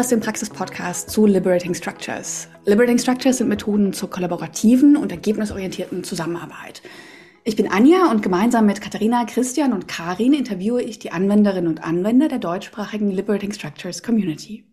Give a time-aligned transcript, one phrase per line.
[0.00, 2.48] hörst den Praxis-Podcast zu Liberating Structures.
[2.64, 6.80] Liberating Structures sind Methoden zur kollaborativen und ergebnisorientierten Zusammenarbeit.
[7.44, 11.84] Ich bin Anja und gemeinsam mit Katharina, Christian und Karin interviewe ich die Anwenderinnen und
[11.84, 14.64] Anwender der deutschsprachigen Liberating Structures Community.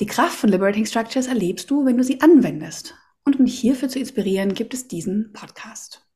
[0.00, 2.94] Die Kraft von Liberating Structures erlebst du, wenn du sie anwendest.
[3.26, 6.08] Und um dich hierfür zu inspirieren, gibt es diesen Podcast.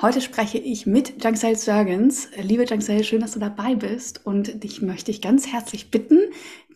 [0.00, 2.28] Heute spreche ich mit Jangsel Sörgens.
[2.40, 4.24] Liebe Jangsel, schön, dass du dabei bist.
[4.24, 6.20] Und dich möchte ich ganz herzlich bitten,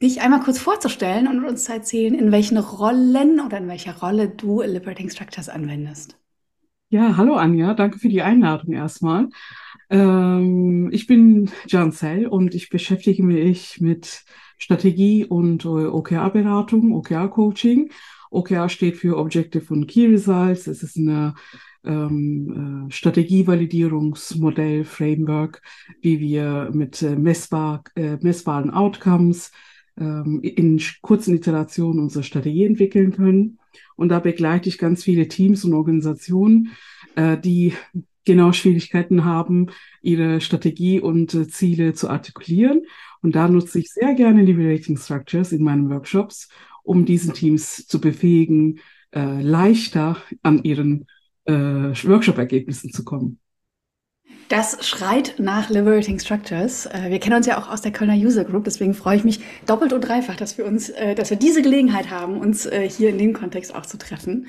[0.03, 4.29] dich einmal kurz vorzustellen und uns zu erzählen, in welchen Rollen oder in welcher Rolle
[4.29, 6.19] du Liberating Structures anwendest.
[6.89, 9.29] Ja, hallo Anja, danke für die Einladung erstmal.
[9.89, 14.25] Ähm, ich bin Jansel und ich beschäftige mich mit
[14.59, 17.91] Strategie und äh, OKR-Beratung, OKR-Coaching.
[18.31, 20.67] OKR steht für Objective und Key Results.
[20.67, 21.35] Es ist eine
[21.85, 25.63] ähm, äh, Strategievalidierungsmodell, Framework,
[26.01, 29.51] wie wir mit äh, messbar, äh, messbaren Outcomes
[29.97, 33.59] in kurzen Iterationen unsere Strategie entwickeln können.
[33.97, 36.71] Und da begleite ich ganz viele Teams und Organisationen,
[37.15, 37.75] äh, die
[38.25, 39.69] genau Schwierigkeiten haben,
[40.01, 42.87] ihre Strategie und äh, Ziele zu artikulieren.
[43.23, 46.49] Und da nutze ich sehr gerne Liberating Structures in meinen Workshops,
[46.83, 48.81] um diesen Teams zu befähigen,
[49.15, 51.07] äh, leichter an ihren
[51.45, 53.39] äh, Workshop-Ergebnissen zu kommen.
[54.53, 56.85] Das schreit nach Liberating Structures.
[56.85, 59.41] Äh, wir kennen uns ja auch aus der Kölner User Group, deswegen freue ich mich
[59.65, 63.09] doppelt und dreifach, dass wir uns, äh, dass wir diese Gelegenheit haben, uns äh, hier
[63.09, 64.47] in dem Kontext auch zu treffen.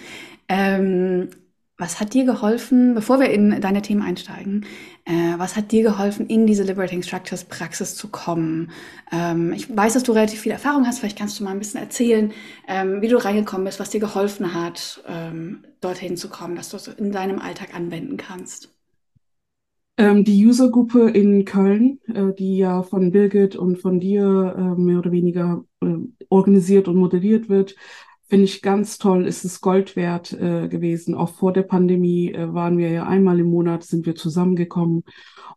[0.50, 1.30] Ähm,
[1.78, 4.66] was hat dir geholfen, bevor wir in deine Themen einsteigen,
[5.38, 8.72] was hat dir geholfen, in diese Liberating Structures Praxis zu kommen?
[9.12, 11.81] Ähm, ich weiß, dass du relativ viel Erfahrung hast, vielleicht kannst du mal ein bisschen
[11.81, 12.31] erzählen,
[12.68, 15.02] ähm, wie du reingekommen bist, was dir geholfen hat,
[15.81, 18.73] dorthin zu kommen, dass du es in deinem Alltag anwenden kannst.
[19.95, 25.00] Ähm, die Usergruppe in Köln, äh, die ja von Birgit und von dir äh, mehr
[25.00, 25.95] oder weniger äh,
[26.29, 27.75] organisiert und moderiert wird,
[28.28, 31.13] finde ich ganz toll, ist es Gold wert äh, gewesen.
[31.13, 35.03] Auch vor der Pandemie äh, waren wir ja einmal im Monat, sind wir zusammengekommen.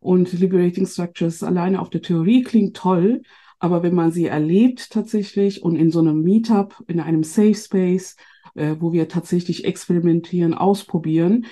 [0.00, 3.22] Und Liberating Structures alleine auf der Theorie klingt toll,
[3.58, 8.16] aber wenn man sie erlebt tatsächlich und in so einem Meetup, in einem Safe Space,
[8.54, 11.46] äh, wo wir tatsächlich experimentieren, ausprobieren,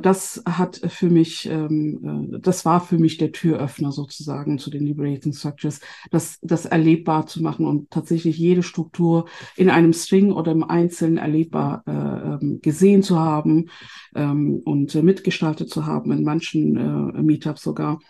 [0.00, 4.84] das hat für mich, ähm, äh, das war für mich der Türöffner sozusagen zu den
[4.84, 9.26] Liberating Structures, das, das erlebbar zu machen und tatsächlich jede Struktur
[9.56, 13.70] in einem String oder im Einzelnen erlebbar äh, ähm, gesehen zu haben
[14.16, 18.00] ähm, und mitgestaltet zu haben, in manchen Meetups sogar.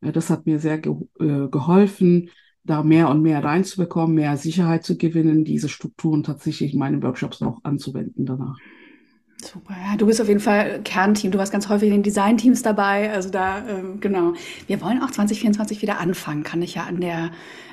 [0.00, 2.30] das hat mir sehr ge geholfen
[2.64, 7.42] da mehr und mehr reinzubekommen, mehr Sicherheit zu gewinnen, diese Strukturen tatsächlich in meinen Workshops
[7.42, 8.58] auch anzuwenden danach.
[9.40, 11.30] Super, ja, du bist auf jeden Fall Kernteam.
[11.30, 13.12] Du warst ganz häufig in den Designteams dabei.
[13.12, 14.32] Also da, ähm, genau.
[14.66, 17.30] Wir wollen auch 2024 wieder anfangen, kann ich ja an der,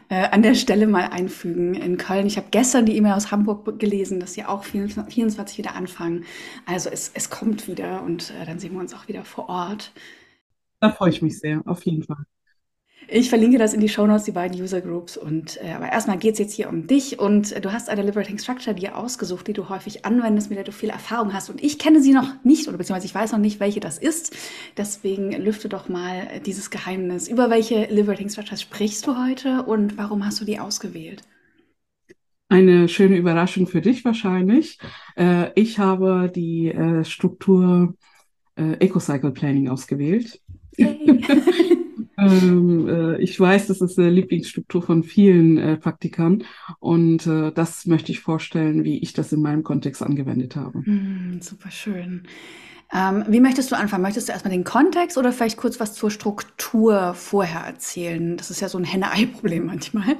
[0.09, 1.73] äh, an der Stelle mal einfügen.
[1.73, 5.75] In Köln, ich habe gestern die E-Mail aus Hamburg gelesen, dass sie auch 24 wieder
[5.75, 6.25] anfangen.
[6.67, 9.91] Also es, es kommt wieder und äh, dann sehen wir uns auch wieder vor Ort.
[10.81, 12.25] Da freue ich mich sehr, auf jeden Fall.
[13.07, 15.15] Ich verlinke das in die Show Notes, die beiden User Groups.
[15.17, 18.01] Und äh, aber erstmal geht es jetzt hier um dich und äh, du hast eine
[18.01, 21.49] Liberating Structure dir ausgesucht, die du häufig anwendest, mit der du viel Erfahrung hast.
[21.49, 24.35] Und ich kenne sie noch nicht oder beziehungsweise ich weiß noch nicht, welche das ist.
[24.77, 27.27] Deswegen lüfte doch mal äh, dieses Geheimnis.
[27.27, 31.21] Über welche Liberating Structures sprichst du heute und warum hast du die ausgewählt?
[32.49, 34.79] Eine schöne Überraschung für dich wahrscheinlich.
[35.15, 37.95] Äh, ich habe die äh, Struktur
[38.55, 40.41] äh, EcoCycle Planning ausgewählt.
[40.75, 41.21] Hey.
[42.17, 46.43] Ähm, äh, ich weiß, das ist eine Lieblingsstruktur von vielen äh, Praktikern
[46.79, 50.79] und äh, das möchte ich vorstellen, wie ich das in meinem Kontext angewendet habe.
[50.79, 52.23] Mm, super schön.
[52.93, 54.03] Ähm, wie möchtest du anfangen?
[54.03, 58.37] Möchtest du erstmal den Kontext oder vielleicht kurz was zur Struktur vorher erzählen?
[58.37, 60.15] Das ist ja so ein Henne-Ei-Problem manchmal.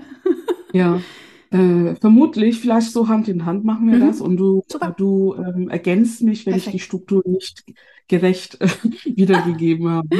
[0.74, 1.02] ja.
[1.52, 4.08] Äh, vermutlich, vielleicht so Hand in Hand machen wir mhm.
[4.08, 4.64] das und du,
[4.98, 6.68] du ähm, ergänzt mich, wenn Perfekt.
[6.68, 7.64] ich die Struktur nicht
[8.08, 8.68] gerecht äh,
[9.16, 10.08] wiedergegeben habe.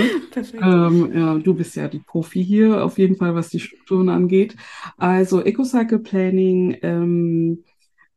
[0.62, 4.56] Ähm, ja, du bist ja die Profi hier, auf jeden Fall, was die Strukturen angeht.
[4.98, 7.64] Also EcoCycle Planning ähm,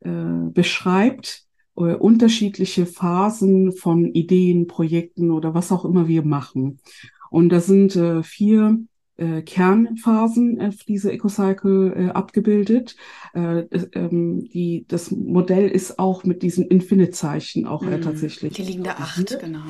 [0.01, 1.45] äh, beschreibt
[1.77, 6.79] äh, unterschiedliche Phasen von Ideen, Projekten oder was auch immer wir machen.
[7.29, 8.79] Und da sind äh, vier
[9.19, 12.95] äh, Kernphasen auf diese EcoCycle äh, abgebildet.
[13.33, 18.01] Äh, ähm, die, das Modell ist auch mit diesem Infinite-Zeichen auch äh, mhm.
[18.01, 18.53] tatsächlich.
[18.53, 19.63] Die liegende Acht, genau.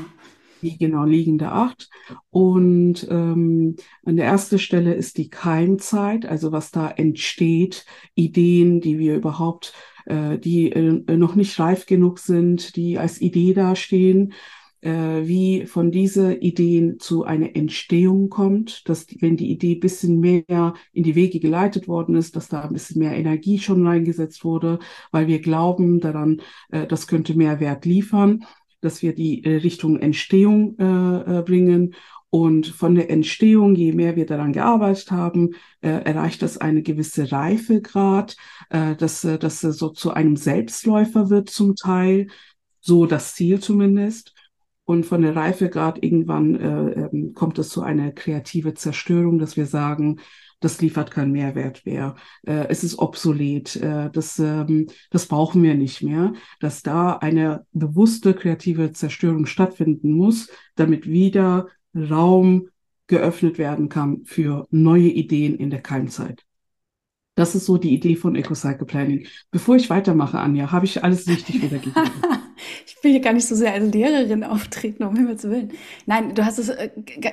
[0.62, 1.90] Die genau liegende Acht.
[2.30, 3.76] Und ähm,
[4.06, 7.86] an der ersten Stelle ist die Keimzeit, also was da entsteht,
[8.16, 9.74] Ideen, die wir überhaupt,
[10.06, 15.92] äh, die äh, noch nicht reif genug sind, die als Idee dastehen äh, wie von
[15.92, 21.40] dieser Ideen zu einer Entstehung kommt, dass wenn die Idee bisschen mehr in die Wege
[21.40, 24.80] geleitet worden ist, dass da ein bisschen mehr Energie schon reingesetzt wurde,
[25.12, 28.46] weil wir glauben daran, äh, das könnte mehr Wert liefern,
[28.82, 31.96] dass wir die äh, Richtung Entstehung äh, äh, bringen
[32.32, 37.32] und von der Entstehung, je mehr wir daran gearbeitet haben, äh, erreicht das eine gewisse
[37.32, 38.38] Reifegrad,
[38.70, 42.28] äh, dass, äh, dass so zu einem Selbstläufer wird zum Teil,
[42.82, 44.36] so das Ziel zumindest.
[44.90, 49.68] Und von der Reifegrad irgendwann äh, ähm, kommt es zu einer kreative Zerstörung, dass wir
[49.68, 50.20] sagen,
[50.62, 52.16] das liefert keinen Mehrwert mehr.
[52.42, 53.76] Äh, es ist obsolet.
[53.76, 56.34] Äh, das, ähm, das brauchen wir nicht mehr.
[56.60, 62.70] Dass da eine bewusste kreative Zerstörung stattfinden muss, damit wieder Raum
[63.06, 66.48] geöffnet werden kann für neue Ideen in der Keimzeit.
[67.36, 69.28] Das ist so die Idee von EcoCycle Planning.
[69.52, 71.94] Bevor ich weitermache, Anja, habe ich alles richtig wiedergegeben.
[72.86, 75.72] ich will hier gar nicht so sehr als Lehrerin auftreten, um Himmels Willen.
[76.06, 76.90] Nein, du hast es äh,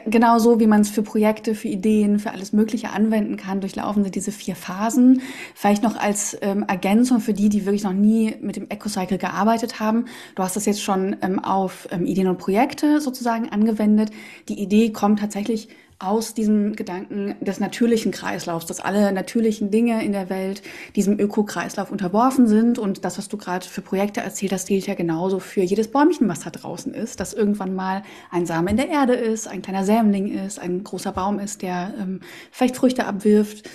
[0.07, 3.61] genau so, wie man es für Projekte, für Ideen, für alles Mögliche anwenden kann.
[3.61, 5.23] Durchlaufen sind diese vier Phasen.
[5.55, 9.81] Vielleicht noch als ähm, Ergänzung für die, die wirklich noch nie mit dem EcoCycle gearbeitet
[9.81, 10.07] haben.
[10.35, 14.11] Du hast das jetzt schon ähm, auf ähm, Ideen und Projekte sozusagen angewendet.
[14.49, 20.13] Die Idee kommt tatsächlich aus diesem Gedanken des natürlichen Kreislaufs, dass alle natürlichen Dinge in
[20.13, 20.63] der Welt
[20.95, 22.79] diesem Ökokreislauf unterworfen sind.
[22.79, 26.29] Und das, was du gerade für Projekte erzählt hast, gilt ja genauso für jedes Bäumchen,
[26.29, 29.85] was da draußen ist, dass irgendwann mal ein Samen in der Erde ist, ein kleiner
[29.85, 32.21] Sämling ist, ein großer Baum ist, der ähm,
[32.51, 33.69] vielleicht Früchte abwirft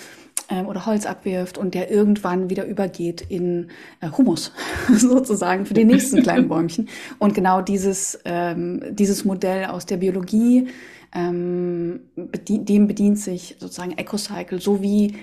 [0.48, 3.68] ähm, oder Holz abwirft und der irgendwann wieder übergeht in
[4.00, 4.52] äh, Humus
[4.96, 6.88] sozusagen für die nächsten kleinen Bäumchen.
[7.18, 10.68] Und genau dieses, ähm, dieses Modell aus der Biologie
[11.14, 15.16] ähm, bedient, dem bedient sich sozusagen EcoCycle, so wie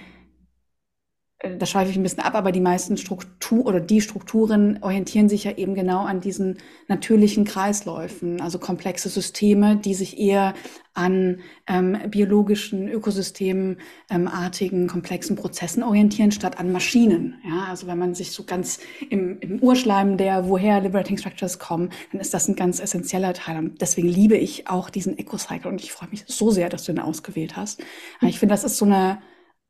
[1.41, 5.45] da schweife ich ein bisschen ab, aber die meisten Struktur oder die Strukturen orientieren sich
[5.45, 6.57] ja eben genau an diesen
[6.89, 10.53] natürlichen Kreisläufen, also komplexe Systeme, die sich eher
[10.93, 17.35] an ähm, biologischen, ökosystemartigen, ähm, komplexen Prozessen orientieren, statt an Maschinen.
[17.47, 21.91] Ja, also wenn man sich so ganz im, im Urschleim der, woher Liberating Structures kommen,
[22.11, 23.59] dann ist das ein ganz essentieller Teil.
[23.59, 26.91] Und deswegen liebe ich auch diesen EcoCycle und ich freue mich so sehr, dass du
[26.91, 27.81] ihn ausgewählt hast.
[28.19, 29.19] Ich finde, das ist so eine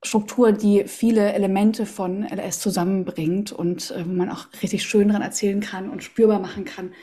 [0.04, 5.22] Struktur, die viele Elemente von LS zusammenbringt und äh, wo man auch richtig schön dran
[5.22, 6.94] erzählen kann und spürbar machen kann,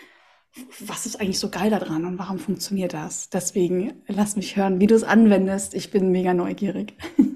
[0.87, 3.29] was ist eigentlich so geil daran und warum funktioniert das?
[3.29, 5.75] Deswegen lass mich hören, wie du es anwendest.
[5.75, 6.95] Ich bin mega neugierig.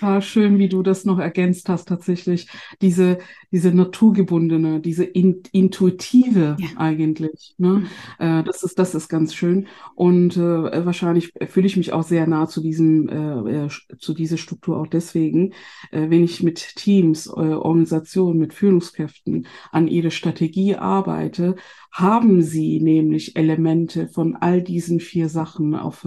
[0.00, 2.48] Ah, schön, wie du das noch ergänzt hast, tatsächlich.
[2.82, 3.18] Diese,
[3.54, 6.68] diese naturgebundene, diese in, intuitive ja.
[6.76, 7.54] eigentlich.
[7.56, 7.68] Ne?
[7.68, 7.86] Mhm.
[8.18, 9.68] Äh, das, ist, das ist ganz schön.
[9.94, 14.38] Und äh, wahrscheinlich fühle ich mich auch sehr nah zu diesem, äh, äh zu dieser
[14.38, 15.52] Struktur auch deswegen,
[15.92, 21.54] äh, wenn ich mit Teams, äh, Organisationen, mit Führungskräften an ihre Strategie arbeite,
[21.92, 26.04] haben sie nämlich Elemente von all diesen vier Sachen auf,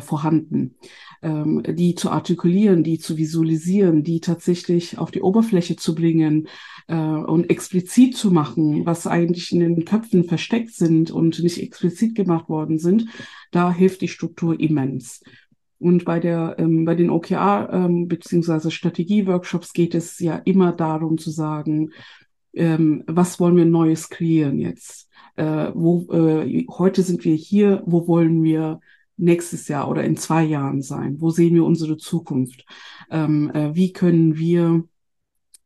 [0.00, 0.74] vorhanden,
[1.22, 6.48] ähm, die zu artikulieren, die zu visualisieren, die tatsächlich auf die Oberfläche zu bringen
[6.88, 12.14] äh, und explizit zu machen, was eigentlich in den Köpfen versteckt sind und nicht explizit
[12.14, 13.06] gemacht worden sind.
[13.50, 15.22] Da hilft die Struktur immens.
[15.78, 21.18] Und bei der, ähm, bei den OKR ähm, beziehungsweise Strategieworkshops geht es ja immer darum
[21.18, 21.90] zu sagen,
[22.54, 25.08] ähm, was wollen wir Neues kreieren jetzt?
[25.36, 28.80] Äh, wo, äh, heute sind wir hier, wo wollen wir
[29.16, 31.20] nächstes Jahr oder in zwei Jahren sein?
[31.20, 32.64] Wo sehen wir unsere Zukunft?
[33.10, 34.84] Ähm, äh, wie können wir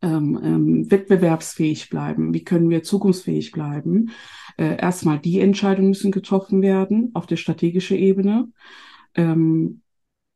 [0.03, 2.35] ähm, ähm, wettbewerbsfähig bleiben?
[2.35, 4.11] Wie können wir zukunftsfähig bleiben?
[4.57, 8.49] Äh, erstmal die Entscheidungen müssen getroffen werden auf der strategischen Ebene.
[9.15, 9.83] Ähm,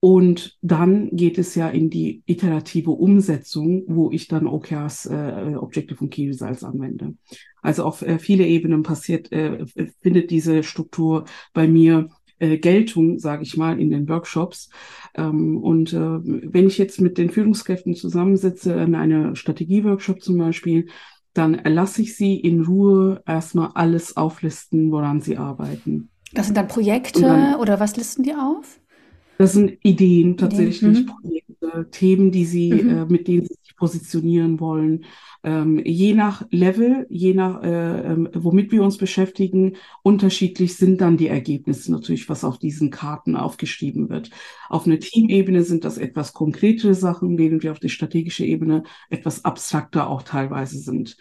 [0.05, 6.03] und dann geht es ja in die iterative Umsetzung, wo ich dann OKRs, äh, Objective
[6.03, 7.15] und Key Results anwende.
[7.63, 9.65] Also auf äh, viele Ebenen passiert, äh,
[10.01, 12.09] findet diese Struktur bei mir
[12.43, 14.69] äh, Geltung, sage ich mal, in den Workshops.
[15.15, 20.89] Ähm, und äh, wenn ich jetzt mit den Führungskräften zusammensitze, in einer Strategieworkshop zum Beispiel,
[21.35, 26.11] dann lasse ich sie in Ruhe erstmal alles auflisten, woran sie arbeiten.
[26.35, 28.81] Das sind dann Projekte dann, oder was listen die auf?
[29.39, 31.05] Das sind Ideen tatsächlich, Ideen.
[31.05, 31.07] Mhm.
[31.07, 31.52] Projekte,
[31.91, 32.89] Themen, die sie, mhm.
[32.89, 35.05] äh, mit denen sie sich positionieren wollen.
[35.45, 41.17] Ähm, je nach Level, je nach, äh, äh, womit wir uns beschäftigen, unterschiedlich sind dann
[41.17, 44.31] die Ergebnisse natürlich, was auf diesen Karten aufgeschrieben wird.
[44.69, 49.45] Auf einer Teamebene sind das etwas konkretere Sachen, während wir auf der strategischen Ebene etwas
[49.45, 51.17] abstrakter auch teilweise sind.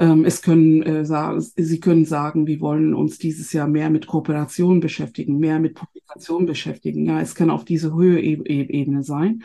[0.00, 1.04] Ähm, es können äh,
[1.38, 6.46] Sie können sagen, wir wollen uns dieses Jahr mehr mit Kooperation beschäftigen, mehr mit Publikation
[6.46, 7.04] beschäftigen.
[7.04, 9.42] Ja, es kann auf diese Höhe-Ebene sein.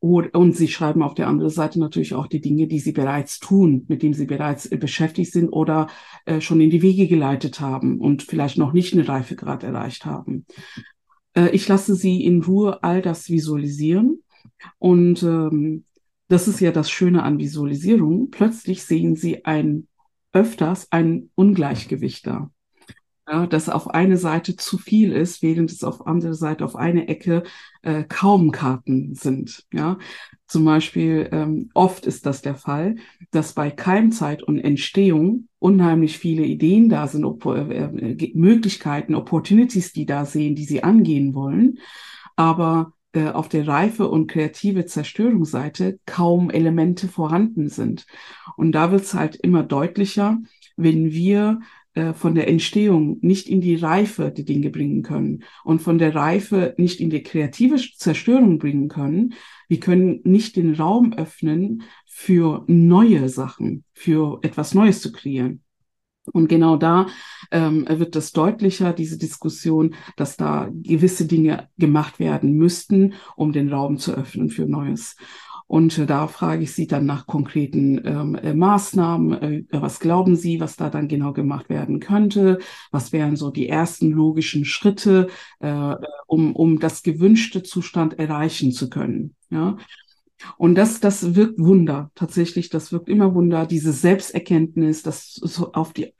[0.00, 3.86] Und sie schreiben auf der anderen Seite natürlich auch die Dinge, die sie bereits tun,
[3.88, 5.86] mit denen sie bereits beschäftigt sind oder
[6.26, 10.44] äh, schon in die Wege geleitet haben und vielleicht noch nicht einen Reifegrad erreicht haben.
[11.32, 14.22] Äh, ich lasse sie in Ruhe all das visualisieren
[14.78, 15.84] und ähm,
[16.28, 18.30] das ist ja das Schöne an Visualisierung.
[18.30, 19.88] Plötzlich sehen sie ein
[20.32, 22.50] öfters ein Ungleichgewicht da
[23.28, 27.08] ja, dass auf eine Seite zu viel ist, während es auf andere Seite auf eine
[27.08, 27.44] Ecke
[27.82, 29.64] äh, kaum Karten sind.
[29.72, 29.98] Ja,
[30.46, 32.96] zum Beispiel ähm, oft ist das der Fall,
[33.30, 39.92] dass bei Keimzeit und Entstehung unheimlich viele Ideen da sind, op äh, äh Möglichkeiten, Opportunities,
[39.92, 41.78] die da sehen, die sie angehen wollen,
[42.36, 48.06] aber äh, auf der reife und kreative Zerstörungsseite kaum Elemente vorhanden sind.
[48.56, 50.38] Und da wird es halt immer deutlicher,
[50.76, 51.60] wenn wir
[51.94, 56.14] äh, von der Entstehung nicht in die Reife die Dinge bringen können und von der
[56.14, 59.34] Reife nicht in die kreative Zerstörung bringen können.
[59.68, 65.63] Wir können nicht den Raum öffnen für neue Sachen, für etwas Neues zu kreieren.
[66.32, 67.06] Und genau da
[67.50, 73.72] ähm, wird es deutlicher, diese Diskussion, dass da gewisse Dinge gemacht werden müssten, um den
[73.72, 75.16] Raum zu öffnen für Neues.
[75.66, 79.42] Und äh, da frage ich Sie dann nach konkreten ähm, äh, Maßnahmen.
[79.42, 82.58] Äh, was glauben Sie, was da dann genau gemacht werden könnte?
[82.90, 85.28] Was wären so die ersten logischen Schritte,
[85.60, 85.94] äh,
[86.26, 89.34] um, um das gewünschte Zustand erreichen zu können?
[89.50, 89.76] Ja.
[90.56, 95.92] Und das, das wirkt Wunder, tatsächlich, das wirkt immer Wunder, diese Selbsterkenntnis, das so auf
[95.92, 96.12] die,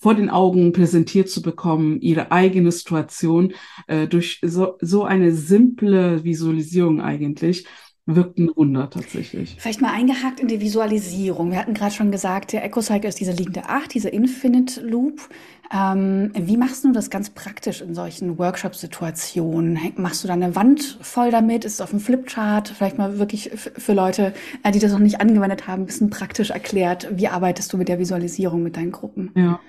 [0.00, 3.52] vor den Augen präsentiert zu bekommen, ihre eigene Situation,
[3.86, 7.66] äh, durch so, so eine simple Visualisierung eigentlich,
[8.14, 9.56] wirkt ein Wunder tatsächlich.
[9.58, 11.50] Vielleicht mal eingehakt in die Visualisierung.
[11.50, 15.28] Wir hatten gerade schon gesagt, der EcoCycle ist diese liegende Acht, diese Infinite Loop.
[15.70, 19.78] Ähm, wie machst du das ganz praktisch in solchen Workshop-Situationen?
[19.96, 21.66] Machst du da eine Wand voll damit?
[21.66, 22.68] Ist es auf dem Flipchart?
[22.68, 26.48] Vielleicht mal wirklich für Leute, äh, die das noch nicht angewendet haben, ein bisschen praktisch
[26.48, 27.08] erklärt.
[27.12, 29.30] Wie arbeitest du mit der Visualisierung mit deinen Gruppen?
[29.36, 29.60] Ja.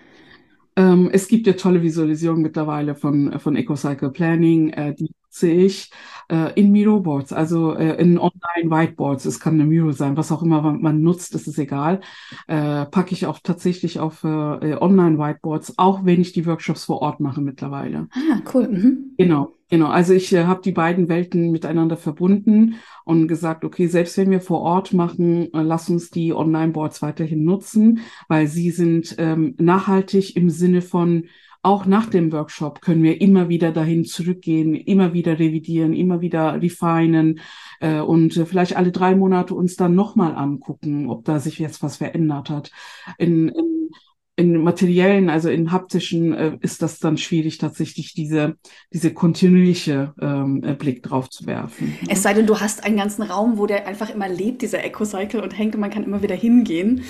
[0.78, 5.92] Ähm, es gibt ja tolle Visualisierungen mittlerweile von, von EcoCycle Planning, äh, die nutze ich
[6.30, 9.26] äh, in Miro-Boards, also äh, in Online-Whiteboards.
[9.26, 12.02] Es kann eine Miro sein, was auch immer man, man nutzt, das ist egal.
[12.48, 17.20] Äh, packe ich auch tatsächlich auf äh, Online-Whiteboards, auch wenn ich die Workshops vor Ort
[17.20, 18.08] mache mittlerweile.
[18.12, 18.68] Ah, cool.
[18.68, 19.14] Mhm.
[19.18, 19.56] Genau.
[19.72, 24.32] Genau, also ich äh, habe die beiden Welten miteinander verbunden und gesagt, okay, selbst wenn
[24.32, 29.54] wir vor Ort machen, äh, lass uns die Online-Boards weiterhin nutzen, weil sie sind ähm,
[29.60, 31.26] nachhaltig im Sinne von
[31.62, 36.62] auch nach dem Workshop können wir immer wieder dahin zurückgehen, immer wieder revidieren, immer wieder
[36.62, 37.40] refinen
[37.82, 41.84] äh, und äh, vielleicht alle drei Monate uns dann nochmal angucken, ob da sich jetzt
[41.84, 42.72] was verändert hat.
[43.18, 43.90] In, in,
[44.38, 48.56] in materiellen, also in haptischen, äh, ist das dann schwierig, tatsächlich diese,
[48.94, 51.94] diese kontinuierliche ähm, äh, Blick drauf zu werfen.
[52.08, 55.42] Es sei denn, du hast einen ganzen Raum, wo der einfach immer lebt, dieser Eco-Cycle
[55.42, 57.04] und hängt und man kann immer wieder hingehen.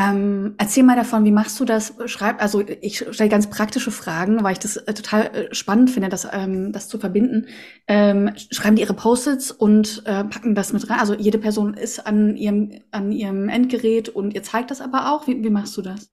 [0.00, 1.94] Ähm, erzähl mal davon, wie machst du das?
[2.06, 6.08] Schreib, also ich stelle ganz praktische Fragen, weil ich das äh, total äh, spannend finde,
[6.08, 7.46] das, ähm, das zu verbinden.
[7.88, 11.00] Ähm, schreiben die ihre Post-its und äh, packen das mit rein.
[11.00, 15.26] Also jede Person ist an ihrem, an ihrem Endgerät und ihr zeigt das aber auch.
[15.26, 16.12] Wie, wie machst du das?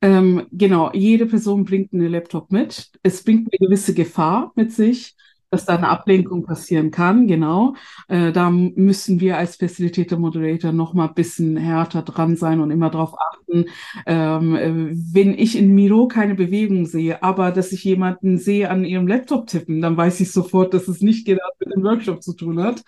[0.00, 2.90] Ähm, genau, jede Person bringt einen Laptop mit.
[3.04, 5.14] Es bringt eine gewisse Gefahr mit sich
[5.50, 7.74] dass da eine Ablenkung passieren kann, genau.
[8.08, 12.70] Äh, da müssen wir als Facilitator Moderator noch mal ein bisschen härter dran sein und
[12.70, 13.64] immer darauf achten,
[14.06, 18.84] ähm, äh, wenn ich in Miro keine Bewegung sehe, aber dass ich jemanden sehe an
[18.84, 22.34] ihrem Laptop tippen, dann weiß ich sofort, dass es nicht gerade mit dem Workshop zu
[22.34, 22.82] tun hat.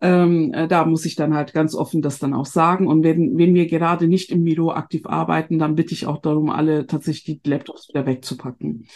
[0.00, 2.88] Ähm, äh, da muss ich dann halt ganz offen das dann auch sagen.
[2.88, 6.50] Und wenn, wenn wir gerade nicht im Miro aktiv arbeiten, dann bitte ich auch darum,
[6.50, 8.86] alle tatsächlich die Laptops wieder wegzupacken.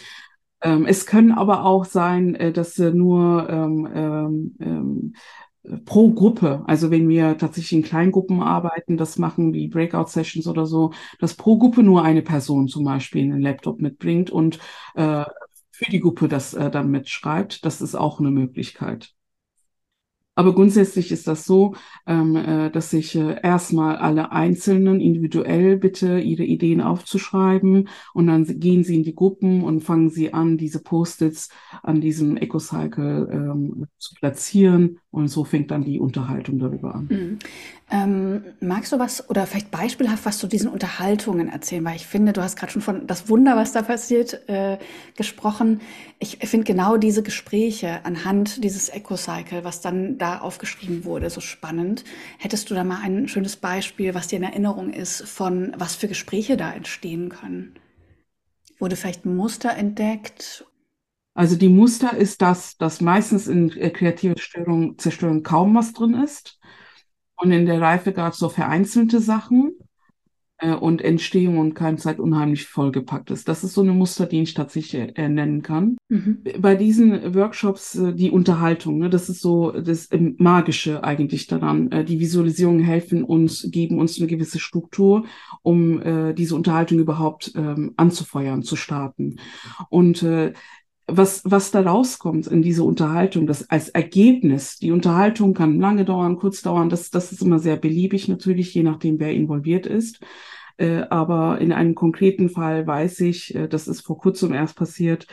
[0.61, 5.15] Ähm, es können aber auch sein, äh, dass äh, nur ähm, ähm, ähm,
[5.85, 10.91] pro Gruppe, also wenn wir tatsächlich in Kleingruppen arbeiten, das machen wie Breakout-Sessions oder so,
[11.19, 14.59] dass pro Gruppe nur eine Person zum Beispiel einen Laptop mitbringt und
[14.95, 15.25] äh,
[15.71, 17.65] für die Gruppe das äh, dann mitschreibt.
[17.65, 19.13] Das ist auch eine Möglichkeit.
[20.33, 21.75] Aber grundsätzlich ist das so,
[22.07, 27.89] ähm, äh, dass ich äh, erstmal alle Einzelnen individuell bitte, ihre Ideen aufzuschreiben.
[28.13, 31.49] Und dann gehen sie in die Gruppen und fangen sie an, diese Post-its
[31.83, 34.99] an diesem EcoCycle ähm, zu platzieren.
[35.11, 37.07] Und so fängt dann die Unterhaltung darüber an.
[37.93, 41.83] Ähm, magst du was oder vielleicht beispielhaft was zu diesen Unterhaltungen erzählen?
[41.83, 44.77] Weil ich finde, du hast gerade schon von das Wunder, was da passiert, äh,
[45.17, 45.81] gesprochen.
[46.17, 52.05] Ich finde genau diese Gespräche anhand dieses Eco-Cycle, was dann da aufgeschrieben wurde, so spannend.
[52.37, 56.07] Hättest du da mal ein schönes Beispiel, was dir in Erinnerung ist, von was für
[56.07, 57.75] Gespräche da entstehen können?
[58.79, 60.65] Wurde vielleicht ein Muster entdeckt
[61.33, 66.13] Also die Muster ist das, dass meistens in äh, kreativer Störung, Zerstörung kaum was drin
[66.13, 66.57] ist
[67.41, 69.71] und in der Reifegrad so vereinzelte Sachen
[70.59, 73.47] äh, und Entstehung und Keimzeit unheimlich vollgepackt ist.
[73.47, 75.97] Das ist so eine Muster, die ich tatsächlich äh, nennen kann.
[76.09, 76.43] Mhm.
[76.59, 81.91] Bei diesen Workshops äh, die Unterhaltung, ne, das ist so das ähm, Magische eigentlich daran.
[81.91, 85.25] Äh, die Visualisierungen helfen uns, geben uns eine gewisse Struktur,
[85.63, 89.37] um äh, diese Unterhaltung überhaupt ähm, anzufeuern, zu starten.
[89.89, 90.53] Und äh,
[91.17, 96.37] was, was da rauskommt in diese Unterhaltung, das als Ergebnis, die Unterhaltung kann lange dauern,
[96.37, 100.19] kurz dauern, das, das ist immer sehr beliebig natürlich, je nachdem, wer involviert ist.
[100.77, 105.27] Äh, aber in einem konkreten Fall weiß ich, äh, das ist vor kurzem erst passiert,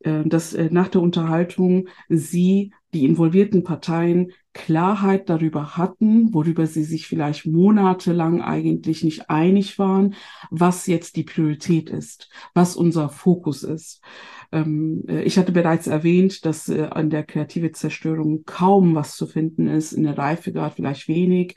[0.00, 6.84] äh, dass äh, nach der Unterhaltung sie, die involvierten Parteien, Klarheit darüber hatten, worüber sie
[6.84, 10.14] sich vielleicht monatelang eigentlich nicht einig waren,
[10.50, 14.00] was jetzt die Priorität ist, was unser Fokus ist.
[14.52, 19.26] Ähm, äh, ich hatte bereits erwähnt, dass äh, an der kreative Zerstörung kaum was zu
[19.26, 21.56] finden ist, in der Reifegrad vielleicht wenig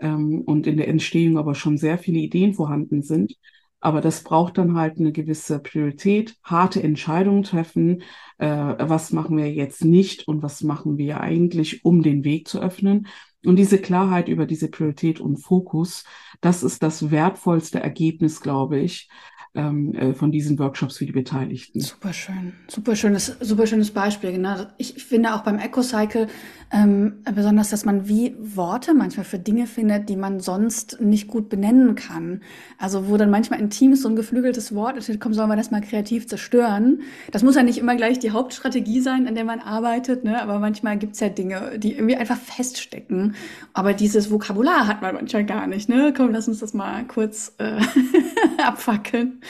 [0.00, 3.34] ähm, und in der Entstehung aber schon sehr viele Ideen vorhanden sind.
[3.80, 8.02] Aber das braucht dann halt eine gewisse Priorität, harte Entscheidungen treffen,
[8.38, 12.60] äh, was machen wir jetzt nicht und was machen wir eigentlich, um den Weg zu
[12.60, 13.08] öffnen.
[13.44, 16.04] Und diese Klarheit über diese Priorität und Fokus,
[16.40, 19.10] das ist das wertvollste Ergebnis, glaube ich,
[19.54, 21.80] ähm, äh, von diesen Workshops für die Beteiligten.
[21.80, 24.32] Super schön, super schönes, super schönes Beispiel.
[24.32, 24.66] Genau.
[24.78, 26.26] Ich finde auch beim EcoCycle
[26.72, 31.48] ähm, besonders, dass man wie Worte manchmal für Dinge findet, die man sonst nicht gut
[31.48, 32.40] benennen kann.
[32.78, 35.70] Also wo dann manchmal in Teams so ein geflügeltes Wort ist, komm, sollen wir das
[35.70, 37.02] mal kreativ zerstören.
[37.30, 40.42] Das muss ja nicht immer gleich die Hauptstrategie sein, an der man arbeitet, ne?
[40.42, 43.36] aber manchmal gibt's ja Dinge, die irgendwie einfach feststecken.
[43.72, 45.88] Aber dieses Vokabular hat man manchmal gar nicht.
[45.88, 46.12] Ne?
[46.16, 47.80] Komm, lass uns das mal kurz äh,
[48.64, 49.40] abfackeln.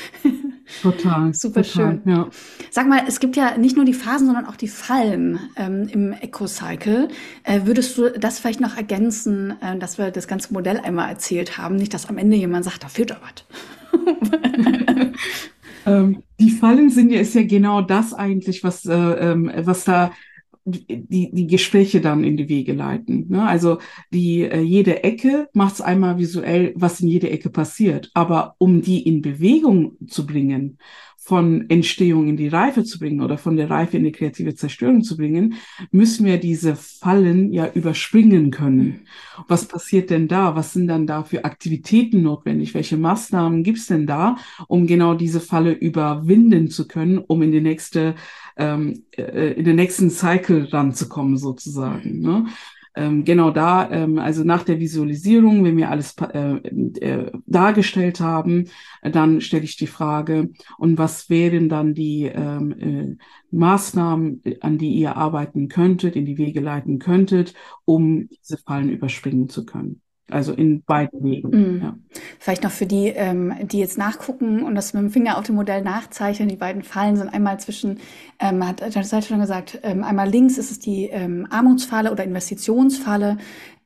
[0.82, 1.32] Total.
[1.34, 2.02] Super total, schön.
[2.04, 2.28] Ja.
[2.70, 6.12] Sag mal, es gibt ja nicht nur die Phasen, sondern auch die Fallen ähm, im
[6.12, 7.08] Eco-Cycle.
[7.44, 11.58] Äh, würdest du das vielleicht noch ergänzen, äh, dass wir das ganze Modell einmal erzählt
[11.58, 11.76] haben?
[11.76, 13.44] Nicht, dass am Ende jemand sagt, da fehlt doch was.
[15.86, 20.12] ähm, die Fallen sind ja, ist ja genau das eigentlich, was, äh, ähm, was da
[20.64, 23.26] die, die Gespräche dann in die Wege leiten.
[23.28, 23.46] Ne?
[23.46, 23.78] Also
[24.12, 28.10] die äh, jede Ecke macht es einmal visuell, was in jeder Ecke passiert.
[28.14, 30.78] Aber um die in Bewegung zu bringen,
[31.24, 35.02] von Entstehung in die Reife zu bringen oder von der Reife in die kreative Zerstörung
[35.02, 35.54] zu bringen,
[35.90, 39.06] müssen wir diese Fallen ja überspringen können.
[39.48, 40.54] Was passiert denn da?
[40.54, 42.74] Was sind dann da für Aktivitäten notwendig?
[42.74, 44.36] Welche Maßnahmen gibt's denn da,
[44.68, 48.16] um genau diese Falle überwinden zu können, um in die nächste,
[48.56, 52.20] ähm, äh, in den nächsten Cycle ranzukommen sozusagen?
[52.20, 52.46] Ne?
[52.94, 58.68] ähm, genau da, ähm, also nach der Visualisierung, wenn wir alles äh, äh, dargestellt haben,
[59.02, 63.16] äh, dann stelle ich die Frage, und was wären dann die ähm, äh,
[63.50, 69.48] Maßnahmen, an die ihr arbeiten könntet, in die Wege leiten könntet, um diese Fallen überspringen
[69.48, 70.00] zu können?
[70.30, 71.50] Also in beiden Wegen.
[71.50, 71.82] Mhm.
[71.82, 71.96] Ja.
[72.38, 75.54] Vielleicht noch für die, ähm, die jetzt nachgucken und das mit dem Finger auf dem
[75.54, 76.48] Modell nachzeichnen.
[76.48, 77.98] Die beiden Fallen sind einmal zwischen,
[78.40, 83.36] ähm, hat Seite schon gesagt, ähm, einmal links ist es die ähm, Armutsfalle oder Investitionsfalle,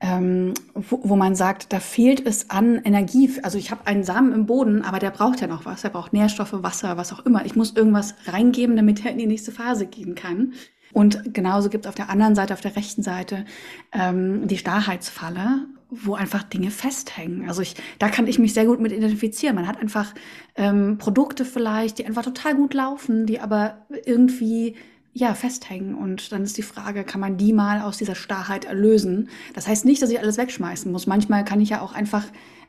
[0.00, 3.30] ähm, wo, wo man sagt, da fehlt es an Energie.
[3.42, 5.82] Also ich habe einen Samen im Boden, aber der braucht ja noch was.
[5.82, 7.44] Der braucht Nährstoffe, Wasser, was auch immer.
[7.46, 10.52] Ich muss irgendwas reingeben, damit er in die nächste Phase gehen kann.
[10.92, 13.44] Und genauso gibt es auf der anderen Seite, auf der rechten Seite,
[13.92, 17.48] ähm, die Starrheitsfalle, wo einfach Dinge festhängen.
[17.48, 19.54] Also ich, da kann ich mich sehr gut mit identifizieren.
[19.54, 20.14] Man hat einfach
[20.54, 24.76] ähm, Produkte vielleicht, die einfach total gut laufen, die aber irgendwie
[25.14, 25.94] ja festhängen.
[25.94, 29.28] Und dann ist die Frage, kann man die mal aus dieser Starrheit erlösen?
[29.54, 31.06] Das heißt nicht, dass ich alles wegschmeißen muss.
[31.06, 32.24] Manchmal kann ich ja auch einfach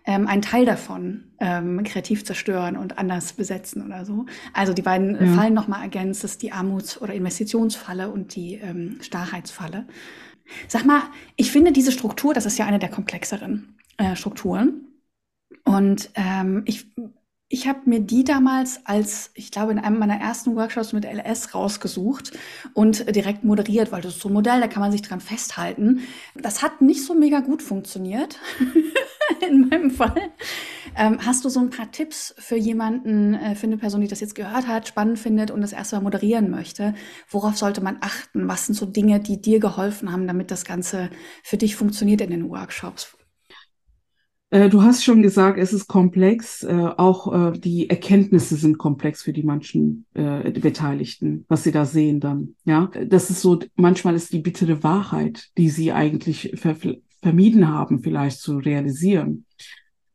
[0.05, 4.25] ähm, einen Teil davon ähm, kreativ zerstören und anders besetzen oder so.
[4.53, 5.33] Also die beiden ja.
[5.35, 9.85] Fallen nochmal ergänzt, das ist die Armuts- oder Investitionsfalle und die ähm, Starrheitsfalle.
[10.67, 11.03] Sag mal,
[11.35, 14.85] ich finde diese Struktur, das ist ja eine der komplexeren äh, Strukturen.
[15.63, 16.87] Und ähm, ich,
[17.49, 21.55] ich habe mir die damals als, ich glaube, in einem meiner ersten Workshops mit LS
[21.55, 22.31] rausgesucht
[22.75, 26.01] und direkt moderiert, weil das ist so ein Modell, da kann man sich dran festhalten.
[26.35, 28.37] Das hat nicht so mega gut funktioniert.
[29.47, 30.31] in meinem Fall.
[30.95, 34.19] Ähm, hast du so ein paar Tipps für jemanden, äh, für eine Person, die das
[34.19, 36.93] jetzt gehört hat, spannend findet und das erstmal moderieren möchte?
[37.29, 38.47] Worauf sollte man achten?
[38.47, 41.09] Was sind so Dinge, die dir geholfen haben, damit das Ganze
[41.43, 43.18] für dich funktioniert in den Workshops?
[44.51, 46.63] Äh, du hast schon gesagt, es ist komplex.
[46.63, 52.19] Äh, auch äh, die Erkenntnisse sind komplex für die manchen Beteiligten, was sie da sehen
[52.19, 52.55] dann.
[52.65, 53.59] Ja, das ist so.
[53.75, 56.75] Manchmal ist die bittere Wahrheit, die sie eigentlich ver
[57.21, 59.45] vermieden haben, vielleicht zu realisieren.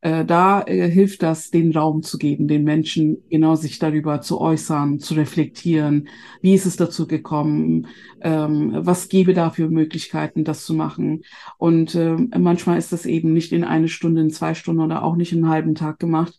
[0.05, 4.39] Äh, da äh, hilft das, den Raum zu geben, den Menschen genau sich darüber zu
[4.39, 6.09] äußern, zu reflektieren.
[6.41, 7.87] Wie ist es dazu gekommen?
[8.21, 11.23] Ähm, was gäbe da für Möglichkeiten, das zu machen?
[11.57, 15.15] Und äh, manchmal ist das eben nicht in eine Stunde, in zwei Stunden oder auch
[15.15, 16.37] nicht in einen halben Tag gemacht.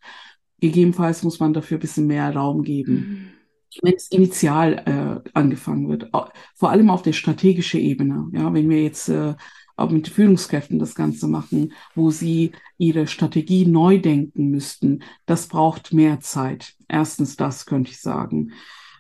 [0.60, 2.94] Gegebenenfalls muss man dafür ein bisschen mehr Raum geben.
[2.94, 3.36] Mhm
[3.82, 6.08] wenn es initial äh, angefangen wird,
[6.54, 8.26] vor allem auf der strategischen Ebene.
[8.32, 9.34] Ja, wenn wir jetzt äh,
[9.76, 15.02] auch mit Führungskräften das Ganze machen, wo sie ihre Strategie neu denken müssten.
[15.26, 16.74] Das braucht mehr Zeit.
[16.88, 18.52] Erstens das könnte ich sagen.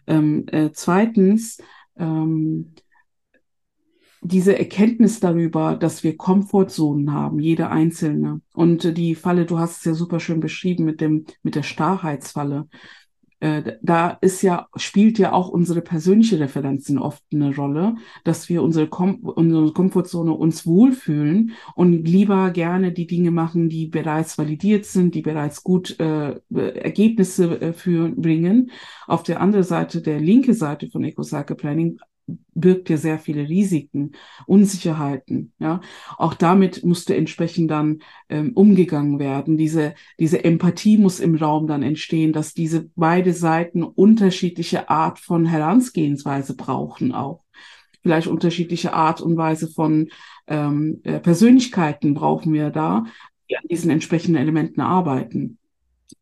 [0.06, 1.58] Ähm, äh, zweitens,
[1.96, 2.74] ähm,
[4.20, 8.40] diese Erkenntnis darüber, dass wir Komfortzonen haben, jeder einzelne.
[8.54, 12.68] Und die Falle, du hast es ja super schön beschrieben mit dem, mit der Starrheitsfalle
[13.40, 18.62] äh, da ist ja, spielt ja auch unsere persönliche Referenzen oft eine Rolle, dass wir
[18.62, 24.86] unsere, Kom unsere Komfortzone uns wohlfühlen und lieber gerne die Dinge machen, die bereits validiert
[24.86, 28.70] sind, die bereits gut äh, Ergebnisse äh, führen, bringen.
[29.06, 34.12] Auf der anderen Seite, der linke Seite von Eco-Cycle Planning, birgt ja sehr viele Risiken,
[34.46, 35.52] Unsicherheiten.
[35.58, 35.80] Ja,
[36.18, 39.56] auch damit musste entsprechend dann ähm, umgegangen werden.
[39.56, 45.46] Diese diese Empathie muss im Raum dann entstehen, dass diese beide Seiten unterschiedliche Art von
[45.46, 47.44] Herangehensweise brauchen auch.
[48.02, 50.08] Vielleicht unterschiedliche Art und Weise von
[50.46, 53.04] ähm, äh, Persönlichkeiten brauchen wir da,
[53.50, 55.58] die an diesen entsprechenden Elementen arbeiten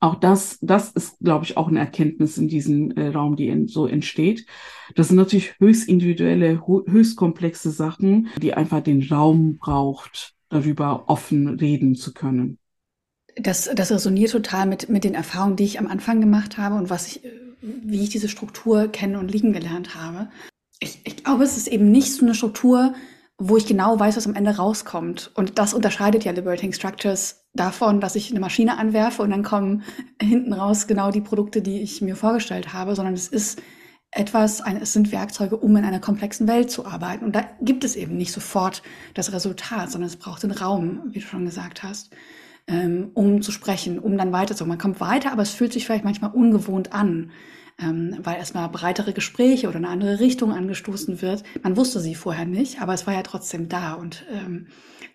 [0.00, 3.68] auch das, das ist, glaube ich, auch eine Erkenntnis in diesem äh, Raum, die in,
[3.68, 4.46] so entsteht.
[4.94, 11.48] Das sind natürlich höchst individuelle, höchst komplexe Sachen, die einfach den Raum braucht, darüber offen
[11.48, 12.58] reden zu können.
[13.36, 16.90] Das, das resoniert total mit, mit den Erfahrungen, die ich am Anfang gemacht habe und
[16.90, 17.22] was ich,
[17.60, 20.28] wie ich diese Struktur kennen und liegen gelernt habe.
[20.78, 22.94] Ich, ich glaube, es ist eben nicht so eine Struktur,
[23.38, 25.32] wo ich genau weiß, was am Ende rauskommt.
[25.34, 29.82] Und das unterscheidet ja Liberating Structures davon, dass ich eine Maschine anwerfe und dann kommen
[30.20, 33.60] hinten raus genau die Produkte, die ich mir vorgestellt habe, sondern es ist
[34.12, 37.24] etwas, es sind Werkzeuge, um in einer komplexen Welt zu arbeiten.
[37.24, 38.82] Und da gibt es eben nicht sofort
[39.14, 42.10] das Resultat, sondern es braucht den Raum, wie du schon gesagt hast,
[42.68, 44.76] ähm, um zu sprechen, um dann weiterzukommen.
[44.76, 47.32] Man kommt weiter, aber es fühlt sich vielleicht manchmal ungewohnt an
[47.78, 51.42] ähm, weil erstmal breitere Gespräche oder eine andere Richtung angestoßen wird.
[51.62, 53.94] Man wusste sie vorher nicht, aber es war ja trotzdem da.
[53.94, 54.66] Und ähm,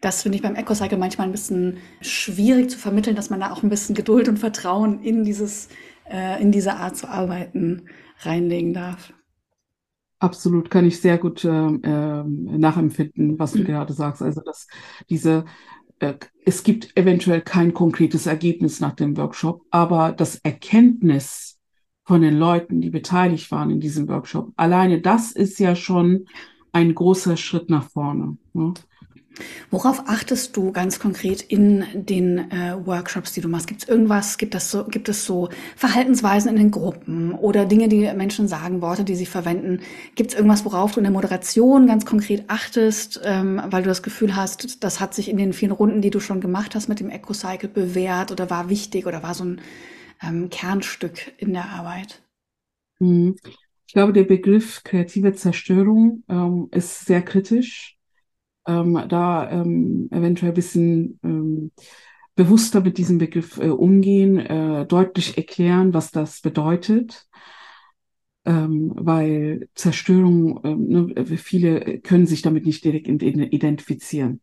[0.02, 3.63] das finde ich beim EcoCycle manchmal ein bisschen schwierig zu vermitteln, dass man da auch
[3.63, 5.69] ein bisschen Geduld und Vertrauen in dieses,
[6.10, 7.86] äh, in diese Art zu arbeiten
[8.19, 9.13] reinlegen darf.
[10.19, 13.65] Absolut, kann ich sehr gut äh, nachempfinden, was du mhm.
[13.65, 14.22] gerade sagst.
[14.22, 14.67] Also, dass
[15.10, 15.45] diese
[16.00, 21.59] äh, es gibt eventuell kein konkretes Ergebnis nach dem Workshop, aber das Erkenntnis
[22.10, 24.52] von den Leuten, die beteiligt waren in diesem Workshop.
[24.56, 26.26] Alleine das ist ja schon
[26.72, 28.36] ein großer Schritt nach vorne.
[28.54, 28.74] Ne?
[29.69, 33.67] Worauf achtest du ganz konkret in den äh, Workshops, die du machst?
[33.67, 37.89] Gibt es irgendwas, gibt es, so, gibt es so Verhaltensweisen in den Gruppen oder Dinge,
[37.89, 39.82] die Menschen sagen, Worte, die sie verwenden?
[40.15, 44.02] Gibt es irgendwas, worauf du in der Moderation ganz konkret achtest, ähm, weil du das
[44.02, 47.00] Gefühl hast, das hat sich in den vielen Runden, die du schon gemacht hast mit
[47.02, 49.62] dem EcoCycle bewährt oder war wichtig oder war so ein
[50.21, 52.21] ähm, Kernstück in der Arbeit.
[52.99, 53.36] Mhm.
[53.88, 57.97] Ich glaube, der Begriff kreative Zerstörung ähm, ist sehr kritisch.
[58.67, 61.71] Ähm, da ähm, eventuell ein bisschen ähm,
[62.36, 67.27] bewusster mit diesem Begriff äh, umgehen, äh, deutlich erklären, was das bedeutet.
[68.45, 74.41] Ähm, weil Zerstörung, ähm, ne, viele können sich damit nicht direkt identifizieren.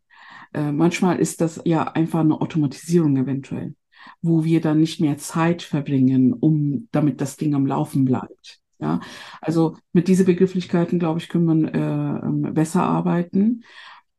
[0.53, 3.75] Äh, manchmal ist das ja einfach eine Automatisierung eventuell
[4.23, 8.61] wo wir dann nicht mehr Zeit verbringen, um damit das Ding am Laufen bleibt.
[8.79, 9.01] Ja,
[9.41, 13.63] also mit diesen Begrifflichkeiten, glaube ich, können wir äh, ähm, besser arbeiten.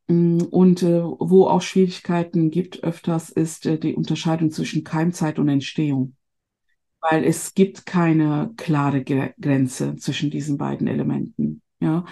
[0.08, 5.48] Mm, und äh, wo auch Schwierigkeiten gibt öfters, ist äh, die Unterscheidung zwischen Keimzeit und
[5.48, 6.16] Entstehung.
[7.00, 11.62] Weil es gibt keine klare Grenze zwischen diesen beiden Elementen.
[11.80, 12.04] Ja,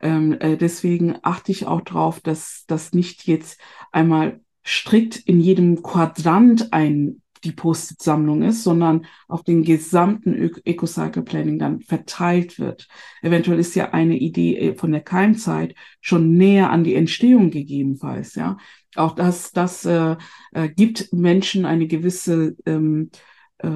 [0.00, 3.60] ähm, äh, deswegen achte ich auch darauf, dass das nicht jetzt
[3.92, 11.58] einmal strikt in jedem Quadrant ein die Post-it-Sammlung ist, sondern auf den gesamten Eco-Cycle Planning
[11.58, 12.86] dann verteilt wird.
[13.22, 18.34] Eventuell ist ja eine Idee äh, von der Keimzeit schon näher an die Entstehung gegebenenfalls,
[18.34, 18.58] ja.
[18.96, 20.16] Auch das, das äh,
[20.52, 23.10] äh, gibt Menschen eine gewisse ähm,
[23.58, 23.68] äh,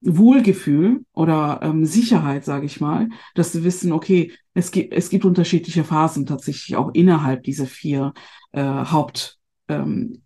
[0.00, 5.24] Wohlgefühl oder ähm, Sicherheit, sage ich mal, dass sie wissen, okay, es gibt, es gibt
[5.24, 8.12] unterschiedliche Phasen tatsächlich auch innerhalb dieser vier
[8.52, 9.37] äh, Haupt
[9.68, 10.22] ähm,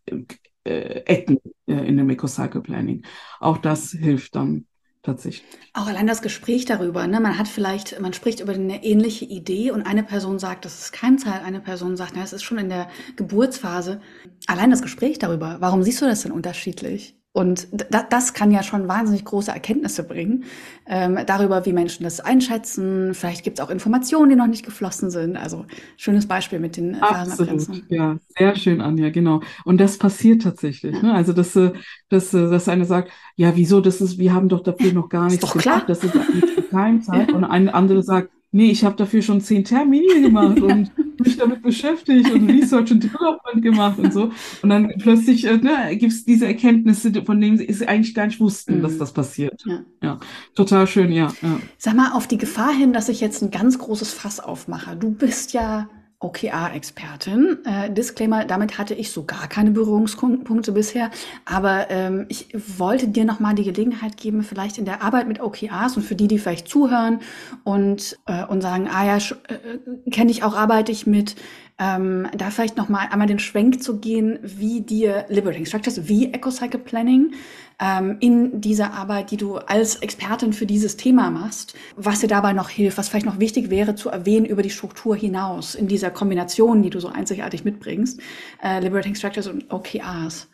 [0.64, 3.05] äh, Ecken äh, in dem Eco-Cycle Planning.
[3.40, 4.66] Auch das hilft dann.
[5.02, 5.44] tatsächlich.
[5.74, 7.20] Auch allein das Gespräch darüber, ne?
[7.20, 10.92] Man hat vielleicht, man spricht über eine ähnliche Idee und eine Person sagt, das ist
[10.92, 14.00] Keimzahl, eine Person sagt, na, es ist schon in der Geburtsphase.
[14.46, 17.16] Allein das Gespräch darüber, warum siehst du das denn unterschiedlich?
[17.35, 17.68] Und
[18.11, 20.45] das kann ja schon wahnsinnig große Erkenntnisse bringen
[20.87, 23.14] ähm, darüber, wie Menschen das einschätzen.
[23.14, 25.38] Vielleicht gibt es auch Informationen, die noch nicht geflossen sind.
[25.38, 25.64] Also
[25.97, 29.40] schönes Beispiel mit den Absolut, ja, sehr schön, Anja, genau.
[29.64, 30.95] Und das passiert tatsächlich.
[30.95, 31.03] Ja.
[31.03, 31.14] Ne?
[31.14, 31.73] Also dass, äh,
[32.11, 35.31] dass, äh, dass eine sagt, ja, wieso, das ist, wir haben doch dafür noch gar
[35.31, 37.31] nichts gemacht, das ist eigentlich Keimzeit.
[37.31, 37.35] Ja.
[37.35, 41.62] Und eine andere sagt, nee, ich habe dafür schon zehn Termine gemacht und mich damit
[41.62, 44.31] beschäftigt und Research und Development gemacht und so.
[44.62, 48.41] Und dann plötzlich äh, ne, gibt es diese Erkenntnisse, von denen sie eigentlich gar nicht
[48.41, 48.83] wussten, mhm.
[48.83, 49.62] dass das passiert.
[49.67, 49.85] Ja.
[50.03, 50.21] ja.
[50.55, 51.61] total schön, ja, ja.
[51.79, 54.97] Sag mal, auf die Gefahr hin, dass ich jetzt ein ganz großes Fass aufmache.
[54.97, 55.88] Du bist ja
[56.22, 57.58] OKR-Expertin.
[57.64, 61.11] Äh, Disclaimer, damit hatte ich so gar keine Berührungspunkte bisher.
[61.44, 65.96] Aber ähm, ich wollte dir nochmal die Gelegenheit geben, vielleicht in der Arbeit mit OKRs
[65.96, 67.20] und für die, die vielleicht zuhören
[67.64, 71.37] und, äh, und sagen, ah ja, äh, kenne ich auch, arbeite ich mit,
[71.83, 76.79] ähm, da vielleicht nochmal einmal den Schwenk zu gehen, wie dir Liberating Structures, wie Ecocycle
[76.79, 77.33] Planning
[77.81, 82.53] ähm, in dieser Arbeit, die du als Expertin für dieses Thema machst, was dir dabei
[82.53, 86.11] noch hilft, was vielleicht noch wichtig wäre zu erwähnen über die Struktur hinaus in dieser
[86.11, 88.21] Kombination, die du so einzigartig mitbringst,
[88.62, 90.49] äh, Liberating Structures und OKRs.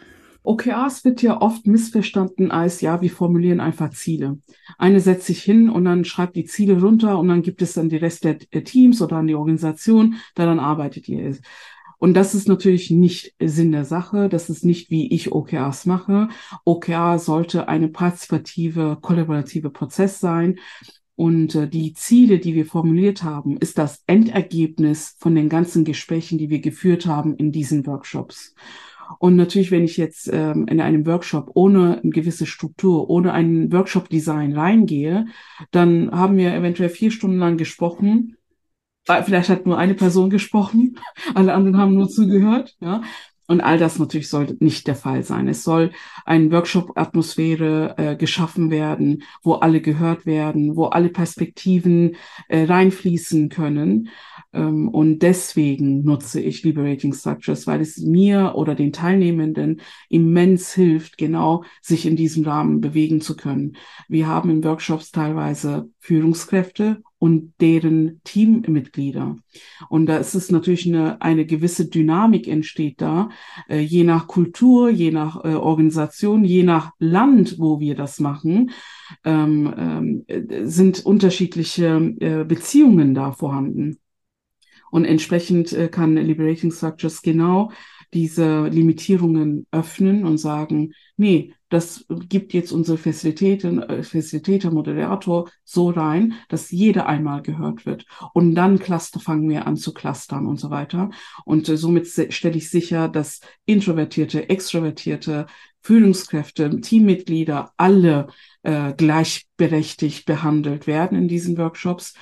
[0.48, 4.38] OKRs wird ja oft missverstanden als, ja, wir formulieren einfach Ziele.
[4.78, 7.90] Eine setzt sich hin und dann schreibt die Ziele runter und dann gibt es dann
[7.90, 11.36] die Rest der, der Teams oder an die Organisation, daran arbeitet ihr.
[11.98, 14.30] Und das ist natürlich nicht Sinn der Sache.
[14.30, 16.28] Das ist nicht, wie ich OKRs mache.
[16.64, 20.58] OKR sollte eine partizipative, kollaborative Prozess sein.
[21.14, 26.38] Und äh, die Ziele, die wir formuliert haben, ist das Endergebnis von den ganzen Gesprächen,
[26.38, 28.54] die wir geführt haben in diesen Workshops.
[29.18, 33.72] Und natürlich, wenn ich jetzt ähm, in einem Workshop ohne eine gewisse Struktur, ohne ein
[33.72, 35.26] Workshop-Design reingehe,
[35.70, 38.36] dann haben wir eventuell vier Stunden lang gesprochen
[39.24, 40.98] Vielleicht hat nur eine Person gesprochen,
[41.34, 43.02] alle anderen haben nur zugehört, ja.
[43.50, 45.48] Und all das natürlich soll nicht der Fall sein.
[45.48, 45.92] Es soll
[46.26, 52.16] eine Workshop-Atmosphäre äh, geschaffen werden, wo alle gehört werden, wo alle Perspektiven
[52.48, 54.10] äh, reinfließen können.
[54.52, 61.18] Ähm, und deswegen nutze ich Liberating Structures, weil es mir oder den Teilnehmenden immens hilft,
[61.18, 63.76] genau sich in diesem Rahmen bewegen zu können.
[64.08, 69.36] Wir haben in Workshops teilweise Führungskräfte und deren Teammitglieder.
[69.88, 73.30] Und da ist es natürlich eine, eine gewisse Dynamik entsteht da,
[73.68, 78.70] äh, je nach Kultur, je nach äh, Organisation, je nach Land, wo wir das machen,
[79.24, 83.98] ähm, ähm, sind unterschiedliche äh, Beziehungen da vorhanden.
[84.90, 87.70] Und entsprechend äh, kann Liberating Structures genau
[88.14, 95.90] diese Limitierungen öffnen und sagen, nee, das gibt jetzt unsere Facilitator, äh, Facilitator, Moderator so
[95.90, 98.06] rein, dass jeder einmal gehört wird.
[98.32, 101.10] Und dann Cluster fangen wir an zu clustern und so weiter.
[101.44, 105.46] Und äh, somit stelle ich sicher, dass introvertierte, extrovertierte
[105.82, 108.28] Führungskräfte, Teammitglieder alle
[108.62, 112.14] äh, gleichberechtigt behandelt werden in diesen Workshops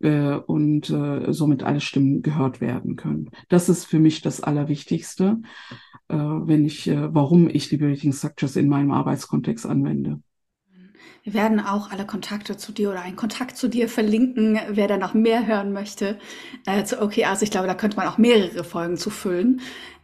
[0.00, 3.30] äh, und äh, somit alle Stimmen gehört werden können.
[3.48, 5.38] Das ist für mich das Allerwichtigste,
[6.08, 10.20] äh, wenn ich, äh, warum ich Liberating Structures in meinem Arbeitskontext anwende.
[11.24, 14.96] Wir werden auch alle Kontakte zu dir oder einen Kontakt zu dir verlinken, wer da
[14.96, 16.18] noch mehr hören möchte
[16.64, 17.42] äh, zu OKRs.
[17.42, 19.60] Ich glaube, da könnte man auch mehrere Folgen zu füllen.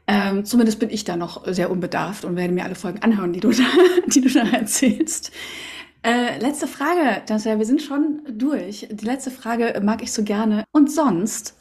[0.06, 3.40] Ähm, zumindest bin ich da noch sehr unbedarft und werde mir alle Folgen anhören, die
[3.40, 3.64] du da,
[4.06, 5.32] die du da erzählst.
[6.04, 8.86] Äh, letzte Frage, Dancer, wir sind schon durch.
[8.90, 10.64] Die letzte Frage mag ich so gerne.
[10.70, 11.56] Und sonst?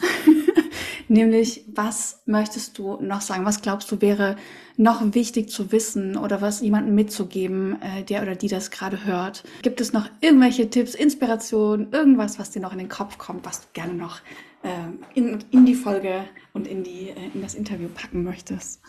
[1.08, 3.46] Nämlich, was möchtest du noch sagen?
[3.46, 4.36] Was glaubst du wäre
[4.76, 9.46] noch wichtig zu wissen oder was jemandem mitzugeben, äh, der oder die das gerade hört?
[9.62, 13.62] Gibt es noch irgendwelche Tipps, Inspiration, irgendwas, was dir noch in den Kopf kommt, was
[13.62, 14.20] du gerne noch
[14.64, 14.70] äh,
[15.14, 18.82] in, in die Folge und in, die, äh, in das Interview packen möchtest?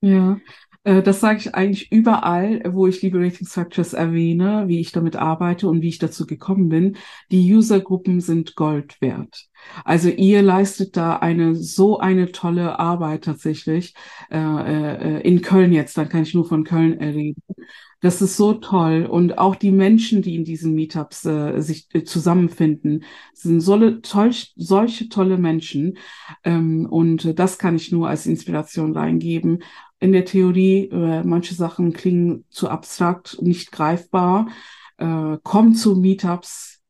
[0.00, 0.40] Ja,
[0.82, 5.82] das sage ich eigentlich überall, wo ich Liberating Structures erwähne, wie ich damit arbeite und
[5.82, 6.96] wie ich dazu gekommen bin.
[7.30, 9.50] Die Usergruppen sind Gold wert.
[9.84, 13.94] Also ihr leistet da eine so eine tolle Arbeit tatsächlich
[14.30, 15.98] äh, äh, in Köln jetzt.
[15.98, 17.42] Dann kann ich nur von Köln reden.
[18.00, 19.04] Das ist so toll.
[19.04, 24.30] Und auch die Menschen, die in diesen Meetups äh, sich äh, zusammenfinden, sind so toll,
[24.56, 25.98] solche tolle Menschen.
[26.42, 29.62] Ähm, und das kann ich nur als Inspiration reingeben
[30.00, 30.88] in der Theorie.
[30.90, 34.48] Äh, manche Sachen klingen zu abstrakt, nicht greifbar.
[34.98, 36.80] Äh, kommt zu Meetups,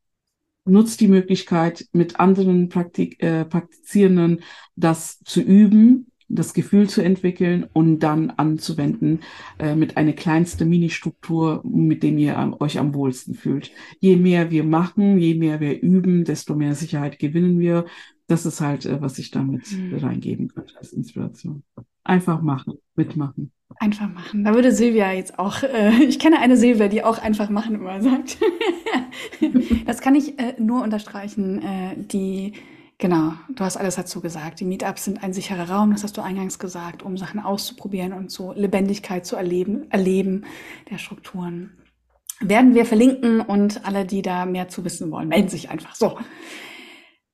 [0.65, 4.41] nutzt die Möglichkeit, mit anderen Praktik äh, Praktizierenden
[4.75, 9.19] das zu üben das Gefühl zu entwickeln und dann anzuwenden
[9.59, 13.71] äh, mit einer kleinsten Mini-Struktur, mit dem ihr am, euch am wohlsten fühlt.
[13.99, 17.85] Je mehr wir machen, je mehr wir üben, desto mehr Sicherheit gewinnen wir.
[18.27, 19.95] Das ist halt, äh, was ich damit mhm.
[19.95, 21.63] reingeben könnte als Inspiration.
[22.03, 23.51] Einfach machen, mitmachen.
[23.79, 24.43] Einfach machen.
[24.43, 28.01] Da würde Silvia jetzt auch, äh, ich kenne eine Silvia, die auch einfach machen immer
[28.01, 28.37] sagt.
[29.85, 31.61] das kann ich äh, nur unterstreichen.
[31.61, 32.53] Äh, die,
[32.97, 34.59] genau, du hast alles dazu gesagt.
[34.59, 38.31] Die Meetups sind ein sicherer Raum, das hast du eingangs gesagt, um Sachen auszuprobieren und
[38.31, 40.45] so Lebendigkeit zu erleben, erleben
[40.89, 41.77] der Strukturen.
[42.39, 46.17] Werden wir verlinken und alle, die da mehr zu wissen wollen, melden sich einfach so.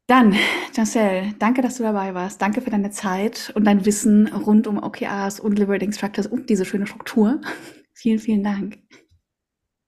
[0.08, 0.36] Dann,
[0.74, 2.42] Jancel, danke, dass du dabei warst.
[2.42, 6.64] Danke für deine Zeit und dein Wissen rund um OKRs und Liberating Structures und diese
[6.64, 7.42] schöne Struktur.
[7.94, 8.78] vielen, vielen Dank.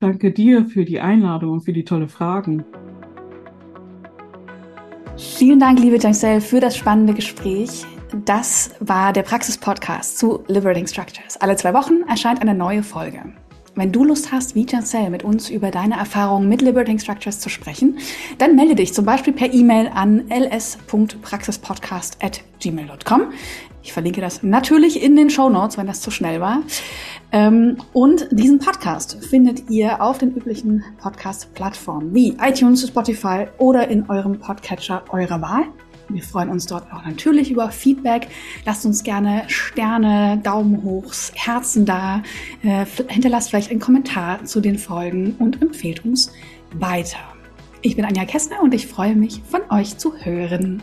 [0.01, 2.65] Danke dir für die Einladung und für die tolle Fragen.
[5.17, 7.85] Vielen Dank, liebe Jancel, für das spannende Gespräch.
[8.25, 11.37] Das war der Praxis-Podcast zu Liberating Structures.
[11.37, 13.23] Alle zwei Wochen erscheint eine neue Folge.
[13.79, 17.47] Wenn du Lust hast, wie Jancel mit uns über deine Erfahrungen mit Liberating Structures zu
[17.47, 17.97] sprechen,
[18.37, 23.21] dann melde dich zum Beispiel per E-Mail an ls.praxispodcast.gmail.com.
[23.81, 26.63] Ich verlinke das natürlich in den Show Notes, wenn das zu schnell war.
[27.31, 34.09] Ähm, und diesen Podcast findet ihr auf den üblichen Podcast-Plattformen wie iTunes, Spotify oder in
[34.09, 35.63] eurem Podcatcher eurer Wahl.
[36.09, 38.27] Wir freuen uns dort auch natürlich über Feedback.
[38.65, 42.23] Lasst uns gerne Sterne, Daumen hoch, Herzen da.
[42.63, 46.31] Äh, hinterlasst vielleicht einen Kommentar zu den Folgen und empfehlt uns
[46.73, 47.19] weiter.
[47.81, 50.81] Ich bin Anja Kessner und ich freue mich, von euch zu hören.